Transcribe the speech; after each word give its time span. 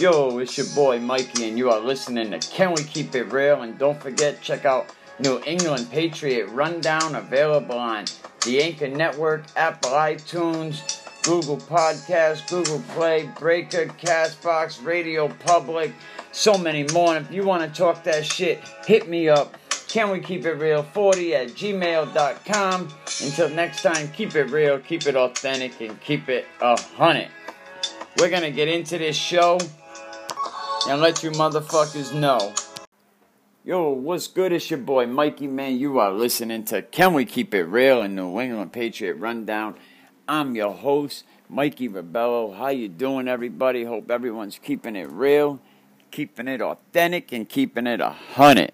Yo, 0.00 0.38
it's 0.38 0.56
your 0.56 0.66
boy 0.76 1.00
Mikey, 1.00 1.48
and 1.48 1.58
you 1.58 1.72
are 1.72 1.80
listening 1.80 2.30
to 2.30 2.38
Can 2.38 2.72
We 2.72 2.84
Keep 2.84 3.16
It 3.16 3.32
Real? 3.32 3.62
And 3.62 3.76
don't 3.76 4.00
forget, 4.00 4.40
check 4.40 4.64
out 4.64 4.94
New 5.18 5.42
England 5.44 5.90
Patriot 5.90 6.46
Rundown 6.50 7.16
available 7.16 7.76
on 7.76 8.04
the 8.44 8.62
Anchor 8.62 8.86
Network, 8.86 9.46
Apple 9.56 9.90
iTunes, 9.90 11.02
Google 11.24 11.56
Podcast, 11.56 12.48
Google 12.48 12.80
Play, 12.94 13.28
Breaker, 13.40 13.86
Castbox, 13.86 14.84
Radio 14.84 15.26
Public, 15.44 15.92
so 16.30 16.56
many 16.56 16.84
more. 16.92 17.16
And 17.16 17.26
if 17.26 17.32
you 17.32 17.44
want 17.44 17.64
to 17.64 17.76
talk 17.76 18.04
that 18.04 18.24
shit, 18.24 18.60
hit 18.86 19.08
me 19.08 19.28
up. 19.28 19.56
Can 19.88 20.10
we 20.10 20.20
keep 20.20 20.46
it 20.46 20.52
real? 20.52 20.84
40 20.84 21.34
at 21.34 21.48
gmail.com. 21.48 22.88
Until 23.24 23.48
next 23.48 23.82
time, 23.82 24.06
keep 24.12 24.36
it 24.36 24.44
real, 24.44 24.78
keep 24.78 25.08
it 25.08 25.16
authentic, 25.16 25.80
and 25.80 26.00
keep 26.00 26.28
it 26.28 26.46
a 26.60 26.80
hundred. 26.80 27.30
We're 28.20 28.30
gonna 28.30 28.52
get 28.52 28.68
into 28.68 28.96
this 28.98 29.16
show 29.16 29.58
and 30.86 31.00
let 31.00 31.22
you 31.22 31.30
motherfuckers 31.30 32.14
know. 32.14 32.54
Yo, 33.64 33.90
what's 33.90 34.28
good? 34.28 34.52
It's 34.52 34.70
your 34.70 34.78
boy 34.78 35.06
Mikey, 35.06 35.46
man. 35.46 35.78
You 35.78 35.98
are 35.98 36.12
listening 36.12 36.64
to 36.66 36.82
Can 36.82 37.14
We 37.14 37.24
Keep 37.24 37.54
It 37.54 37.64
Real 37.64 38.02
in 38.02 38.14
New 38.14 38.40
England 38.40 38.72
Patriot 38.72 39.14
Rundown. 39.14 39.74
I'm 40.26 40.54
your 40.54 40.72
host, 40.72 41.24
Mikey 41.48 41.88
Rebello. 41.88 42.56
How 42.56 42.68
you 42.68 42.88
doing, 42.88 43.28
everybody? 43.28 43.84
Hope 43.84 44.10
everyone's 44.10 44.58
keeping 44.58 44.96
it 44.96 45.10
real, 45.10 45.60
keeping 46.10 46.48
it 46.48 46.62
authentic, 46.62 47.32
and 47.32 47.48
keeping 47.48 47.86
it 47.86 48.00
a 48.00 48.10
hundred. 48.10 48.72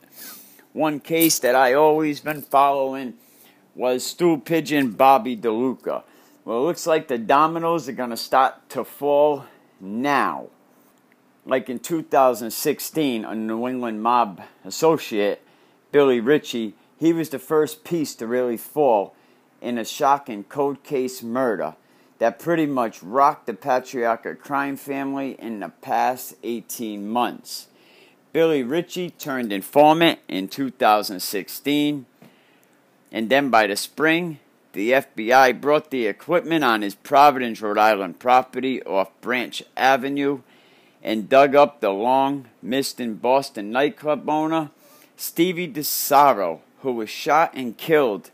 One 0.72 1.00
case 1.00 1.38
that 1.40 1.54
I 1.54 1.74
always 1.74 2.20
been 2.20 2.42
following 2.42 3.14
was 3.74 4.06
stool 4.06 4.38
pigeon 4.38 4.92
Bobby 4.92 5.36
DeLuca. 5.36 6.04
Well, 6.44 6.58
it 6.58 6.62
looks 6.62 6.86
like 6.86 7.08
the 7.08 7.18
dominoes 7.18 7.88
are 7.88 7.92
gonna 7.92 8.16
start 8.16 8.68
to 8.70 8.84
fall 8.84 9.46
now 9.80 10.50
like 11.46 11.68
in 11.68 11.78
2016, 11.78 13.24
a 13.24 13.34
New 13.34 13.68
England 13.68 14.02
mob 14.02 14.42
associate, 14.64 15.42
Billy 15.92 16.20
Ritchie, 16.20 16.74
he 16.98 17.12
was 17.12 17.28
the 17.28 17.38
first 17.38 17.84
piece 17.84 18.14
to 18.16 18.26
really 18.26 18.56
fall 18.56 19.14
in 19.60 19.78
a 19.78 19.84
shocking 19.84 20.44
cold 20.44 20.82
case 20.82 21.22
murder 21.22 21.74
that 22.18 22.38
pretty 22.38 22.66
much 22.66 23.02
rocked 23.02 23.46
the 23.46 23.54
patriarchal 23.54 24.34
crime 24.34 24.76
family 24.76 25.36
in 25.38 25.60
the 25.60 25.68
past 25.68 26.34
18 26.42 27.06
months. 27.06 27.66
Billy 28.32 28.62
Ritchie 28.62 29.10
turned 29.10 29.52
informant 29.52 30.18
in 30.28 30.48
2016, 30.48 32.06
and 33.12 33.30
then 33.30 33.50
by 33.50 33.66
the 33.66 33.76
spring, 33.76 34.38
the 34.72 34.90
FBI 34.90 35.60
brought 35.60 35.90
the 35.90 36.06
equipment 36.06 36.64
on 36.64 36.82
his 36.82 36.96
Providence, 36.96 37.60
Rhode 37.60 37.78
Island 37.78 38.18
property 38.18 38.82
off 38.82 39.10
Branch 39.20 39.62
Avenue 39.76 40.40
and 41.04 41.28
dug 41.28 41.54
up 41.54 41.80
the 41.80 41.90
long 41.90 42.46
missed 42.62 42.98
in 42.98 43.14
Boston 43.16 43.70
nightclub 43.70 44.28
owner 44.28 44.70
Stevie 45.16 45.68
DiSarro, 45.68 46.60
who 46.80 46.92
was 46.92 47.10
shot 47.10 47.52
and 47.54 47.76
killed 47.76 48.30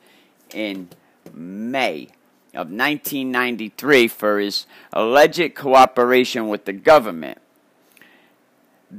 in 0.54 0.88
May 1.34 2.08
of 2.54 2.70
1993 2.70 4.08
for 4.08 4.38
his 4.38 4.66
alleged 4.92 5.54
cooperation 5.54 6.48
with 6.48 6.64
the 6.64 6.72
government. 6.72 7.38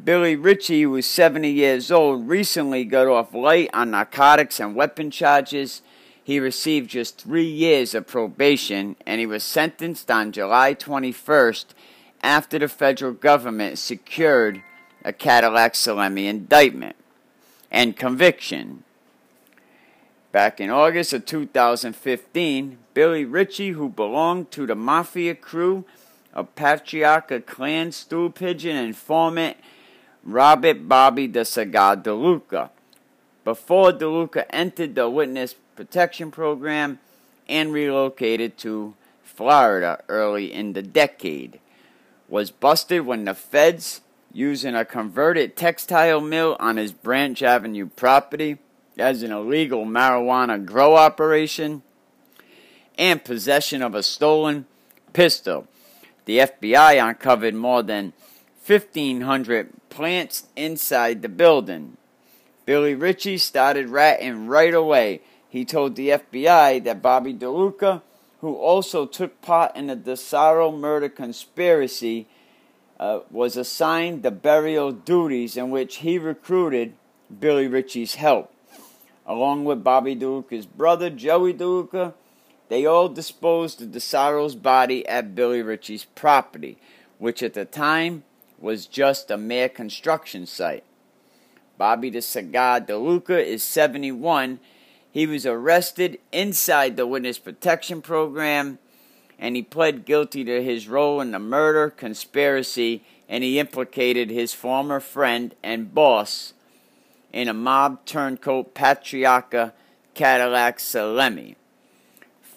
Billy 0.03 0.35
Ritchie, 0.35 0.83
who 0.83 0.91
was 0.91 1.05
70 1.05 1.49
years 1.49 1.91
old, 1.91 2.29
recently 2.29 2.85
got 2.85 3.07
off 3.07 3.33
light 3.33 3.69
on 3.73 3.91
narcotics 3.91 4.59
and 4.59 4.75
weapon 4.75 5.11
charges. 5.11 5.81
He 6.23 6.39
received 6.39 6.91
just 6.91 7.19
three 7.19 7.49
years 7.49 7.93
of 7.93 8.07
probation 8.07 8.95
and 9.05 9.19
he 9.19 9.25
was 9.25 9.43
sentenced 9.43 10.09
on 10.09 10.31
July 10.31 10.75
21st 10.75 11.65
after 12.21 12.59
the 12.59 12.67
federal 12.67 13.13
government 13.13 13.77
secured 13.77 14.61
a 15.03 15.11
Cadillac 15.11 15.73
Salemme 15.73 16.27
indictment 16.27 16.95
and 17.71 17.97
conviction. 17.97 18.83
Back 20.31 20.61
in 20.61 20.69
August 20.69 21.13
of 21.13 21.25
2015, 21.25 22.77
Billy 22.93 23.25
Ritchie, 23.25 23.71
who 23.71 23.89
belonged 23.89 24.51
to 24.51 24.65
the 24.65 24.75
mafia 24.75 25.35
crew 25.35 25.83
of 26.33 26.55
Patriarca 26.55 27.45
Clan 27.45 27.91
stool 27.91 28.29
pigeon 28.29 28.75
informant 28.77 29.57
Robert 30.23 30.87
Bobby 30.87 31.27
the 31.27 31.43
Cigar 31.43 31.97
DeLuca, 31.97 32.69
before 33.43 33.91
DeLuca 33.91 34.45
entered 34.51 34.95
the 34.95 35.09
Witness 35.09 35.55
Protection 35.75 36.29
Program 36.31 36.99
and 37.49 37.73
relocated 37.73 38.57
to 38.59 38.93
Florida 39.23 40.03
early 40.07 40.53
in 40.53 40.73
the 40.73 40.83
decade 40.83 41.59
was 42.31 42.49
busted 42.49 43.05
when 43.05 43.25
the 43.25 43.35
feds, 43.35 43.99
using 44.33 44.73
a 44.73 44.85
converted 44.85 45.57
textile 45.57 46.21
mill 46.21 46.55
on 46.61 46.77
his 46.77 46.93
Branch 46.93 47.43
Avenue 47.43 47.87
property 47.87 48.57
as 48.97 49.21
an 49.21 49.31
illegal 49.31 49.85
marijuana 49.85 50.65
grow 50.65 50.95
operation, 50.95 51.83
and 52.97 53.23
possession 53.23 53.83
of 53.83 53.93
a 53.93 54.01
stolen 54.01 54.65
pistol. 55.11 55.67
The 56.23 56.39
FBI 56.39 57.05
uncovered 57.05 57.53
more 57.53 57.83
than 57.83 58.13
1,500 58.65 59.89
plants 59.89 60.47
inside 60.55 61.21
the 61.21 61.29
building. 61.29 61.97
Billy 62.65 62.95
Ritchie 62.95 63.39
started 63.39 63.89
ratting 63.89 64.47
right 64.47 64.73
away. 64.73 65.19
He 65.49 65.65
told 65.65 65.95
the 65.95 66.09
FBI 66.09 66.81
that 66.85 67.01
Bobby 67.01 67.33
DeLuca 67.33 68.01
who 68.41 68.55
also 68.55 69.05
took 69.05 69.41
part 69.41 69.75
in 69.75 69.87
the 69.87 69.95
DiSarro 69.95 70.77
murder 70.77 71.09
conspiracy, 71.09 72.27
uh, 72.99 73.19
was 73.29 73.55
assigned 73.55 74.23
the 74.23 74.31
burial 74.31 74.91
duties 74.91 75.55
in 75.55 75.69
which 75.69 75.97
he 75.97 76.17
recruited 76.17 76.93
Billy 77.39 77.67
Ritchie's 77.67 78.15
help. 78.15 78.53
Along 79.25 79.63
with 79.63 79.83
Bobby 79.83 80.15
DeLuca's 80.15 80.65
brother, 80.65 81.09
Joey 81.09 81.53
DeLuca, 81.53 82.15
they 82.69 82.85
all 82.85 83.09
disposed 83.09 83.81
of 83.81 83.89
DiSarro's 83.89 84.55
body 84.55 85.07
at 85.07 85.35
Billy 85.35 85.61
Ritchie's 85.61 86.05
property, 86.05 86.77
which 87.19 87.43
at 87.43 87.53
the 87.53 87.65
time 87.65 88.23
was 88.59 88.87
just 88.87 89.29
a 89.29 89.37
mere 89.37 89.69
construction 89.69 90.45
site. 90.45 90.83
Bobby 91.77 92.09
the 92.09 92.21
Cigar 92.21 92.81
DeLuca 92.81 93.43
is 93.43 93.63
71 93.63 94.59
he 95.11 95.27
was 95.27 95.45
arrested 95.45 96.19
inside 96.31 96.95
the 96.95 97.05
Witness 97.05 97.37
Protection 97.37 98.01
Program 98.01 98.79
and 99.37 99.55
he 99.55 99.61
pled 99.61 100.05
guilty 100.05 100.43
to 100.43 100.63
his 100.63 100.87
role 100.87 101.19
in 101.19 101.31
the 101.31 101.39
murder 101.39 101.89
conspiracy 101.89 103.03
and 103.27 103.43
he 103.43 103.59
implicated 103.59 104.29
his 104.29 104.53
former 104.53 104.99
friend 104.99 105.53
and 105.61 105.93
boss 105.93 106.53
in 107.33 107.47
a 107.47 107.53
mob 107.53 108.05
turncoat 108.05 108.73
Patriarca 108.73 109.73
Cadillac 110.13 110.77
Salemme. 110.79 111.55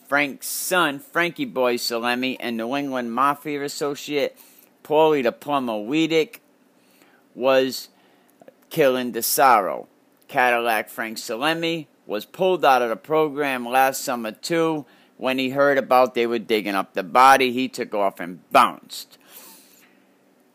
Frank's 0.09 0.47
son, 0.47 0.99
Frankie 0.99 1.45
Boy 1.45 1.77
Salemme, 1.77 2.37
and 2.39 2.57
New 2.57 2.77
England 2.77 3.13
Mafia 3.13 3.63
associate 3.65 4.37
Paulie 4.83 5.23
the 5.23 5.33
Plumber 5.33 5.73
Weadick 5.73 6.41
was 7.35 7.89
killing 8.71 9.13
DiSarro. 9.13 9.87
Cadillac 10.29 10.89
Frank 10.89 11.17
Salemme 11.19 11.87
was 12.07 12.25
pulled 12.25 12.65
out 12.65 12.83
of 12.83 12.89
the 12.89 12.97
program 12.97 13.67
last 13.67 14.03
summer 14.03 14.33
too. 14.33 14.87
When 15.17 15.39
he 15.39 15.51
heard 15.51 15.79
about 15.79 16.15
they 16.15 16.27
were 16.27 16.39
digging 16.39 16.75
up 16.75 16.95
the 16.95 17.03
body, 17.03 17.53
he 17.53 17.69
took 17.69 17.95
off 17.95 18.21
and 18.21 18.49
bounced. 18.51 19.19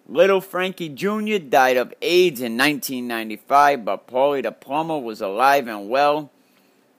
Little 0.08 0.42
Frankie 0.42 0.90
Jr. 0.90 1.38
died 1.38 1.78
of 1.78 1.94
AIDS 2.02 2.42
in 2.42 2.58
1995, 2.58 3.86
but 3.86 4.08
Paulie 4.08 4.44
the 4.44 4.52
plumber 4.52 4.98
was 4.98 5.22
alive 5.22 5.68
and 5.68 5.88
well 5.88 6.32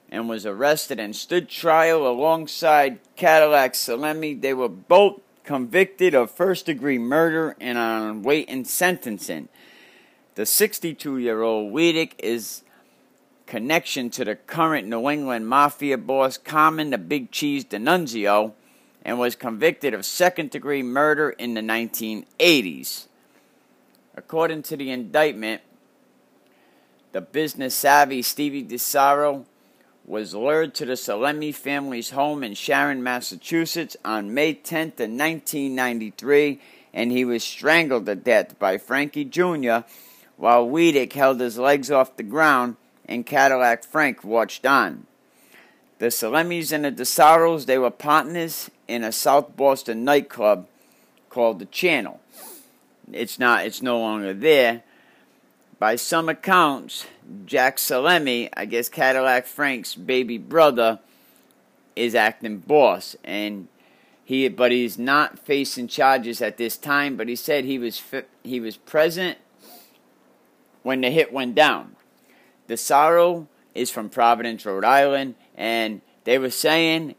and 0.09 0.27
was 0.27 0.45
arrested 0.45 0.99
and 0.99 1.15
stood 1.15 1.49
trial 1.49 2.07
alongside 2.07 2.99
Cadillac 3.15 3.73
Salemme. 3.73 4.39
They 4.41 4.53
were 4.53 4.69
both 4.69 5.21
convicted 5.43 6.13
of 6.13 6.31
first 6.31 6.65
degree 6.65 6.97
murder 6.97 7.55
and 7.59 7.77
on 7.77 8.23
waiting 8.23 8.65
sentencing. 8.65 9.49
The 10.35 10.45
62 10.45 11.17
year 11.17 11.41
old 11.41 11.73
Weadick 11.73 12.13
is 12.19 12.63
connection 13.51 14.09
to 14.09 14.23
the 14.23 14.33
current 14.33 14.87
New 14.87 15.09
England 15.09 15.45
Mafia 15.45 15.97
boss 15.97 16.37
Carmine 16.37 16.91
the 16.91 16.97
Big 16.97 17.31
Cheese 17.31 17.65
DiNunzio 17.65 18.53
and 19.03 19.19
was 19.19 19.35
convicted 19.35 19.93
of 19.93 20.05
second 20.05 20.51
degree 20.51 20.81
murder 20.81 21.31
in 21.31 21.53
the 21.53 21.59
1980s. 21.59 23.07
According 24.15 24.63
to 24.63 24.77
the 24.77 24.89
indictment, 24.89 25.61
the 27.11 27.19
business 27.19 27.75
savvy 27.75 28.21
Stevie 28.21 28.63
DiSarro 28.63 29.43
was 30.05 30.33
lured 30.33 30.73
to 30.75 30.85
the 30.85 30.93
Salemme 30.93 31.53
family's 31.53 32.11
home 32.11 32.45
in 32.45 32.53
Sharon, 32.53 33.03
Massachusetts 33.03 33.97
on 34.05 34.33
May 34.33 34.53
10th 34.53 35.01
of 35.01 35.11
1993 35.11 36.61
and 36.93 37.11
he 37.11 37.25
was 37.25 37.43
strangled 37.43 38.05
to 38.05 38.15
death 38.15 38.57
by 38.57 38.77
Frankie 38.77 39.25
Jr. 39.25 39.79
while 40.37 40.65
Weadick 40.65 41.11
held 41.11 41.41
his 41.41 41.57
legs 41.57 41.91
off 41.91 42.15
the 42.15 42.23
ground 42.23 42.77
and 43.05 43.25
Cadillac 43.25 43.83
Frank 43.83 44.23
watched 44.23 44.65
on. 44.65 45.05
The 45.99 46.07
Salemmes 46.07 46.71
and 46.71 46.85
the 46.85 46.91
DiSarros, 46.91 47.65
they 47.65 47.77
were 47.77 47.91
partners 47.91 48.71
in 48.87 49.03
a 49.03 49.11
South 49.11 49.55
Boston 49.55 50.03
nightclub 50.03 50.67
called 51.29 51.59
The 51.59 51.65
Channel. 51.65 52.19
it's 53.11 53.39
not 53.39 53.65
it's 53.65 53.81
no 53.81 53.99
longer 53.99 54.33
there. 54.33 54.83
By 55.79 55.95
some 55.95 56.29
accounts, 56.29 57.07
Jack 57.45 57.77
Salemme, 57.77 58.49
I 58.55 58.65
guess 58.65 58.89
Cadillac 58.89 59.47
Frank's 59.47 59.95
baby 59.95 60.37
brother, 60.37 60.99
is 61.95 62.13
acting 62.15 62.57
boss, 62.57 63.15
and 63.23 63.67
he 64.23 64.47
but 64.47 64.71
he's 64.71 64.97
not 64.97 65.39
facing 65.39 65.87
charges 65.87 66.41
at 66.41 66.57
this 66.57 66.77
time. 66.77 67.15
But 67.15 67.27
he 67.27 67.35
said 67.35 67.65
he 67.65 67.79
was 67.79 68.01
he 68.43 68.59
was 68.59 68.77
present 68.77 69.37
when 70.83 71.01
the 71.01 71.09
hit 71.09 71.33
went 71.33 71.55
down. 71.55 71.95
DiSarro 72.71 73.47
is 73.75 73.91
from 73.91 74.09
Providence, 74.09 74.65
Rhode 74.65 74.85
Island, 74.85 75.35
and 75.55 76.01
they 76.23 76.37
were 76.37 76.49
saying 76.49 77.15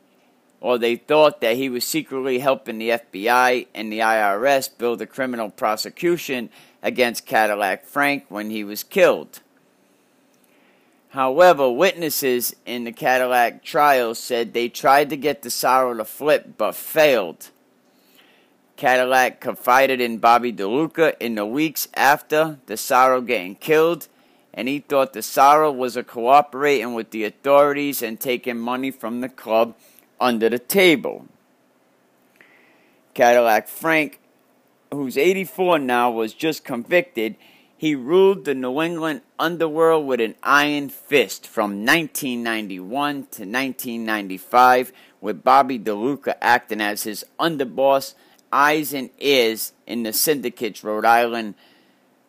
or 0.62 0.78
they 0.78 0.94
thought 0.94 1.40
that 1.40 1.56
he 1.56 1.68
was 1.68 1.84
secretly 1.84 2.38
helping 2.38 2.78
the 2.78 2.90
FBI 2.90 3.66
and 3.74 3.92
the 3.92 3.98
IRS 3.98 4.70
build 4.78 5.02
a 5.02 5.06
criminal 5.06 5.50
prosecution 5.50 6.48
against 6.84 7.26
Cadillac 7.26 7.84
Frank 7.84 8.26
when 8.28 8.48
he 8.50 8.62
was 8.62 8.84
killed. 8.84 9.40
However, 11.10 11.70
witnesses 11.70 12.54
in 12.64 12.84
the 12.84 12.92
Cadillac 12.92 13.64
trial 13.64 14.14
said 14.14 14.54
they 14.54 14.68
tried 14.68 15.10
to 15.10 15.16
get 15.16 15.42
the 15.42 15.48
DiSarro 15.48 15.96
to 15.96 16.04
flip 16.04 16.54
but 16.56 16.76
failed. 16.76 17.50
Cadillac 18.76 19.40
confided 19.40 20.00
in 20.00 20.18
Bobby 20.18 20.52
DeLuca 20.52 21.14
in 21.18 21.34
the 21.34 21.44
weeks 21.44 21.88
after 21.94 22.60
the 22.66 22.74
DiSarro 22.74 23.26
getting 23.26 23.56
killed, 23.56 24.06
and 24.54 24.68
he 24.68 24.80
thought 24.80 25.14
DiSarro 25.14 25.74
was 25.74 25.96
a 25.96 26.02
cooperating 26.02 26.94
with 26.94 27.10
the 27.10 27.24
authorities 27.24 28.02
and 28.02 28.20
taking 28.20 28.58
money 28.58 28.90
from 28.90 29.20
the 29.20 29.28
club 29.28 29.74
under 30.20 30.48
the 30.48 30.58
table. 30.58 31.26
Cadillac 33.14 33.68
Frank, 33.68 34.20
who's 34.90 35.16
84 35.16 35.78
now, 35.80 36.10
was 36.10 36.34
just 36.34 36.64
convicted. 36.64 37.36
He 37.76 37.94
ruled 37.94 38.44
the 38.44 38.54
New 38.54 38.80
England 38.80 39.22
underworld 39.38 40.06
with 40.06 40.20
an 40.20 40.34
iron 40.42 40.88
fist 40.88 41.46
from 41.46 41.84
1991 41.84 43.14
to 43.14 43.18
1995, 43.18 44.92
with 45.20 45.42
Bobby 45.42 45.78
DeLuca 45.78 46.34
acting 46.40 46.80
as 46.80 47.02
his 47.02 47.24
underboss, 47.40 48.14
eyes 48.52 48.92
and 48.92 49.10
ears 49.18 49.72
in 49.86 50.02
the 50.02 50.12
syndicate's 50.12 50.84
Rhode 50.84 51.04
Island 51.04 51.54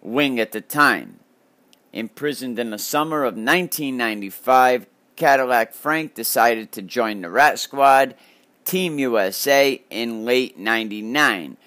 wing 0.02 0.40
at 0.40 0.52
the 0.52 0.62
time. 0.62 1.20
Imprisoned 1.94 2.58
in 2.58 2.72
the 2.72 2.80
summer 2.80 3.20
of 3.24 3.36
1995, 3.36 4.88
Cadillac 5.16 5.74
Frank 5.74 6.16
decided 6.16 6.72
to 6.72 6.82
join 6.82 7.22
the 7.22 7.30
Rat 7.30 7.60
Squad, 7.60 8.16
Team 8.66 8.98
USA, 8.98 9.80
in 9.92 10.26
late 10.26 10.58
99 10.58 11.58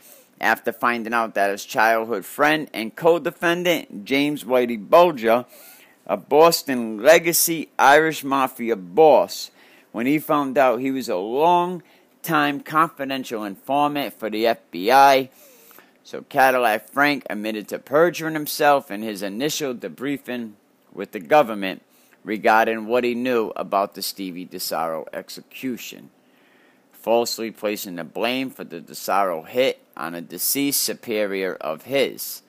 after 0.40 0.72
finding 0.72 1.14
out 1.14 1.34
that 1.34 1.50
his 1.50 1.64
childhood 1.64 2.24
friend 2.24 2.68
and 2.74 2.94
co 2.94 3.18
defendant, 3.18 4.04
James 4.04 4.44
Whitey 4.44 4.78
Bulger, 4.88 5.46
a 6.06 6.16
Boston 6.16 7.02
legacy 7.02 7.68
Irish 7.78 8.24
Mafia 8.24 8.76
boss, 8.76 9.50
when 9.92 10.06
he 10.06 10.18
found 10.18 10.58
out 10.58 10.80
he 10.80 10.90
was 10.90 11.08
a 11.08 11.16
long 11.16 11.82
time 12.22 12.60
confidential 12.60 13.44
informant 13.44 14.12
for 14.18 14.28
the 14.28 14.44
FBI. 14.44 15.28
So 16.06 16.22
Cadillac 16.22 16.88
Frank 16.90 17.26
admitted 17.28 17.66
to 17.66 17.80
perjuring 17.80 18.34
himself 18.34 18.92
in 18.92 19.02
his 19.02 19.24
initial 19.24 19.74
debriefing 19.74 20.52
with 20.92 21.10
the 21.10 21.18
government 21.18 21.82
regarding 22.22 22.86
what 22.86 23.02
he 23.02 23.16
knew 23.16 23.52
about 23.56 23.94
the 23.94 24.02
Stevie 24.02 24.46
DiSarro 24.46 25.06
execution, 25.12 26.10
falsely 26.92 27.50
placing 27.50 27.96
the 27.96 28.04
blame 28.04 28.50
for 28.50 28.62
the 28.62 28.80
DiSarro 28.80 29.44
hit 29.48 29.80
on 29.96 30.14
a 30.14 30.20
deceased 30.20 30.80
superior 30.80 31.56
of 31.56 31.86
his. 31.86 32.42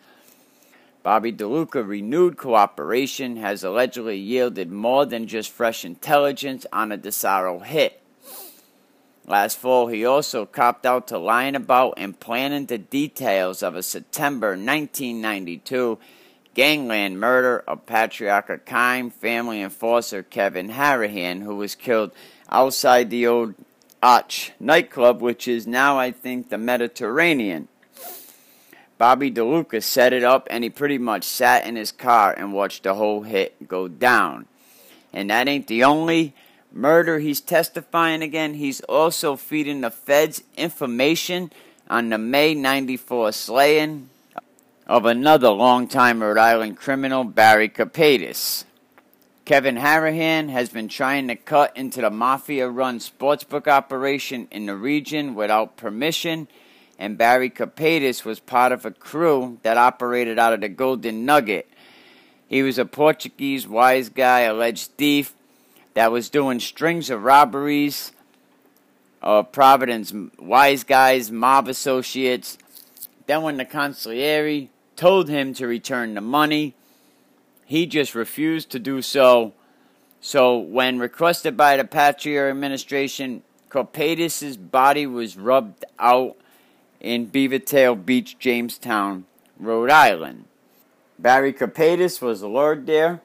Bobby 1.01 1.33
DeLuca 1.33 1.83
renewed 1.83 2.37
cooperation 2.37 3.37
has 3.37 3.63
allegedly 3.63 4.17
yielded 4.17 4.71
more 4.71 5.03
than 5.03 5.25
just 5.25 5.49
fresh 5.49 5.83
intelligence 5.83 6.67
on 6.71 6.91
a 6.91 6.97
DiSarro 6.97 7.65
hit. 7.65 8.03
Last 9.29 9.57
fall, 9.57 9.87
he 9.87 10.05
also 10.05 10.45
copped 10.45 10.85
out 10.85 11.07
to 11.07 11.17
lying 11.17 11.55
about 11.55 11.95
and 11.97 12.17
planning 12.17 12.65
the 12.65 12.77
details 12.77 13.61
of 13.61 13.75
a 13.75 13.83
September 13.83 14.51
1992 14.51 15.99
gangland 16.53 17.19
murder 17.19 17.59
of 17.67 17.85
Patriarca 17.85 18.57
Kime 18.65 19.11
family 19.11 19.61
enforcer 19.61 20.23
Kevin 20.23 20.69
Harahan, 20.69 21.43
who 21.43 21.57
was 21.57 21.75
killed 21.75 22.11
outside 22.49 23.09
the 23.09 23.27
old 23.27 23.53
Arch 24.01 24.53
nightclub, 24.61 25.21
which 25.21 25.45
is 25.45 25.67
now, 25.67 25.99
I 25.99 26.11
think, 26.11 26.49
the 26.49 26.57
Mediterranean. 26.57 27.67
Bobby 28.97 29.29
DeLuca 29.29 29.83
set 29.83 30.13
it 30.13 30.23
up 30.23 30.47
and 30.49 30.63
he 30.63 30.69
pretty 30.69 30.97
much 30.97 31.25
sat 31.25 31.67
in 31.67 31.75
his 31.75 31.91
car 31.91 32.33
and 32.33 32.53
watched 32.53 32.83
the 32.83 32.93
whole 32.93 33.23
hit 33.23 33.67
go 33.67 33.89
down. 33.89 34.45
And 35.11 35.29
that 35.29 35.49
ain't 35.49 35.67
the 35.67 35.83
only 35.83 36.33
murder 36.71 37.19
he's 37.19 37.41
testifying 37.41 38.21
again. 38.21 38.55
He's 38.55 38.81
also 38.81 39.35
feeding 39.35 39.81
the 39.81 39.91
feds 39.91 40.43
information 40.55 41.51
on 41.89 42.09
the 42.09 42.17
May 42.17 42.53
94 42.53 43.31
slaying 43.31 44.09
of 44.85 45.05
another 45.05 45.49
longtime 45.49 46.21
Rhode 46.21 46.37
Island 46.37 46.77
criminal, 46.77 47.23
Barry 47.23 47.69
Kapatis. 47.69 48.63
Kevin 49.47 49.77
Harahan 49.77 50.49
has 50.49 50.67
been 50.69 50.89
trying 50.89 51.29
to 51.29 51.35
cut 51.35 51.75
into 51.77 52.01
the 52.01 52.09
mafia 52.09 52.67
run 52.67 52.99
sportsbook 52.99 53.67
operation 53.67 54.47
in 54.51 54.65
the 54.65 54.75
region 54.75 55.35
without 55.35 55.77
permission, 55.77 56.49
and 56.99 57.17
Barry 57.17 57.49
Kapatis 57.49 58.25
was 58.25 58.41
part 58.41 58.73
of 58.73 58.85
a 58.85 58.91
crew 58.91 59.57
that 59.63 59.77
operated 59.77 60.37
out 60.37 60.51
of 60.51 60.61
the 60.61 60.67
Golden 60.67 61.25
Nugget. 61.25 61.69
He 62.47 62.61
was 62.61 62.77
a 62.77 62.85
Portuguese 62.85 63.67
wise 63.67 64.09
guy, 64.09 64.41
alleged 64.41 64.91
thief, 64.97 65.33
that 65.97 66.11
was 66.11 66.29
doing 66.29 66.59
strings 66.59 67.09
of 67.09 67.23
robberies 67.23 68.11
of 69.19 69.51
Providence 69.51 70.13
wise 70.37 70.83
guys, 70.83 71.31
mob 71.31 71.67
associates. 71.67 72.59
Then, 73.25 73.41
when 73.41 73.57
the 73.57 73.65
consigliere 73.65 74.69
told 74.95 75.27
him 75.27 75.55
to 75.55 75.65
return 75.65 76.13
the 76.13 76.21
money. 76.21 76.75
He 77.65 77.87
just 77.87 78.13
refused 78.13 78.69
to 78.69 78.79
do 78.79 79.01
so. 79.01 79.53
So, 80.21 80.55
when 80.59 80.99
requested 80.99 81.57
by 81.57 81.77
the 81.77 81.83
Patriot 81.83 82.47
administration, 82.47 83.41
Corpatis' 83.71 84.55
body 84.55 85.07
was 85.07 85.35
rubbed 85.35 85.83
out 85.97 86.37
in 86.99 87.25
Beavertail 87.25 88.05
Beach, 88.05 88.37
Jamestown, 88.37 89.25
Rhode 89.59 89.89
Island. 89.89 90.45
Barry 91.17 91.53
Corpatis 91.53 92.21
was 92.21 92.43
lured 92.43 92.85
there, 92.85 93.23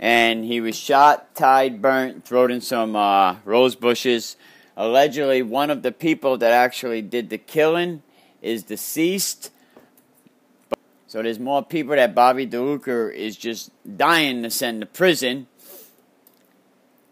and 0.00 0.44
he 0.44 0.60
was 0.60 0.76
shot, 0.76 1.32
tied, 1.36 1.80
burnt, 1.80 2.24
thrown 2.24 2.50
in 2.50 2.60
some 2.60 2.96
uh, 2.96 3.36
rose 3.44 3.76
bushes. 3.76 4.36
Allegedly, 4.76 5.42
one 5.42 5.70
of 5.70 5.82
the 5.82 5.92
people 5.92 6.36
that 6.38 6.50
actually 6.50 7.02
did 7.02 7.30
the 7.30 7.38
killing 7.38 8.02
is 8.42 8.64
deceased 8.64 9.50
so 11.10 11.20
there's 11.22 11.40
more 11.40 11.64
people 11.64 11.96
that 11.96 12.14
Bobby 12.14 12.46
DeLuca 12.46 13.12
is 13.12 13.36
just 13.36 13.72
dying 13.96 14.44
to 14.44 14.50
send 14.50 14.80
to 14.80 14.86
prison. 14.86 15.48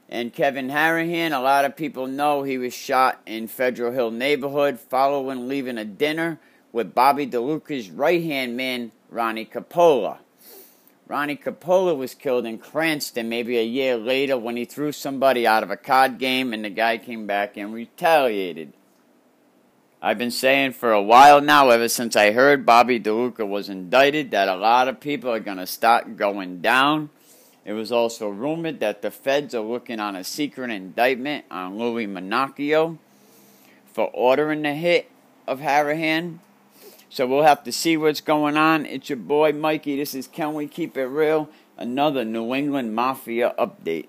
And 0.08 0.32
Kevin 0.32 0.68
Harahan, 0.68 1.36
a 1.36 1.40
lot 1.40 1.64
of 1.64 1.74
people 1.74 2.06
know 2.06 2.44
he 2.44 2.58
was 2.58 2.72
shot 2.72 3.20
in 3.26 3.48
Federal 3.48 3.90
Hill 3.90 4.12
neighborhood 4.12 4.78
following 4.78 5.48
leaving 5.48 5.78
a 5.78 5.84
dinner 5.84 6.38
with 6.70 6.94
Bobby 6.94 7.26
DeLuca's 7.26 7.90
right 7.90 8.22
hand 8.22 8.56
man, 8.56 8.92
Ronnie 9.10 9.44
Capola. 9.44 10.18
Ronnie 11.08 11.36
Capola 11.36 11.94
was 11.94 12.14
killed 12.14 12.44
in 12.44 12.58
Cranston 12.58 13.30
maybe 13.30 13.56
a 13.56 13.64
year 13.64 13.96
later 13.96 14.36
when 14.36 14.58
he 14.58 14.66
threw 14.66 14.92
somebody 14.92 15.46
out 15.46 15.62
of 15.62 15.70
a 15.70 15.76
card 15.76 16.18
game 16.18 16.52
and 16.52 16.62
the 16.62 16.68
guy 16.68 16.98
came 16.98 17.26
back 17.26 17.56
and 17.56 17.72
retaliated. 17.72 18.74
I've 20.02 20.18
been 20.18 20.30
saying 20.30 20.72
for 20.72 20.92
a 20.92 21.02
while 21.02 21.40
now, 21.40 21.70
ever 21.70 21.88
since 21.88 22.14
I 22.14 22.32
heard 22.32 22.66
Bobby 22.66 23.00
DeLuca 23.00 23.48
was 23.48 23.70
indicted, 23.70 24.32
that 24.32 24.48
a 24.48 24.54
lot 24.54 24.86
of 24.86 25.00
people 25.00 25.30
are 25.30 25.40
going 25.40 25.56
to 25.56 25.66
start 25.66 26.18
going 26.18 26.60
down. 26.60 27.08
It 27.64 27.72
was 27.72 27.90
also 27.90 28.28
rumored 28.28 28.78
that 28.80 29.00
the 29.00 29.10
feds 29.10 29.54
are 29.54 29.64
looking 29.64 30.00
on 30.00 30.14
a 30.14 30.22
secret 30.22 30.70
indictment 30.70 31.46
on 31.50 31.78
Louis 31.78 32.06
Manocchio 32.06 32.98
for 33.94 34.10
ordering 34.12 34.60
the 34.60 34.74
hit 34.74 35.10
of 35.46 35.60
Harahan. 35.60 36.40
So 37.10 37.26
we'll 37.26 37.42
have 37.42 37.64
to 37.64 37.72
see 37.72 37.96
what's 37.96 38.20
going 38.20 38.58
on. 38.58 38.84
It's 38.84 39.08
your 39.08 39.16
boy 39.16 39.52
Mikey. 39.52 39.96
This 39.96 40.14
is 40.14 40.26
Can 40.26 40.52
We 40.52 40.68
Keep 40.68 40.96
It 40.98 41.06
Real? 41.06 41.48
Another 41.78 42.22
New 42.22 42.54
England 42.54 42.94
Mafia 42.94 43.54
update. 43.58 44.08